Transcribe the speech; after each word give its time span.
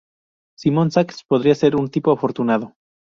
Simon 0.57 0.89
Sax 0.89 1.23
podría 1.27 1.53
ser 1.53 1.75
un 1.75 1.87
tipo 1.87 2.11
afortunado. 2.11 2.73